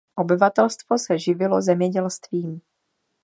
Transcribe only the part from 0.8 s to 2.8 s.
se živilo zemědělstvím.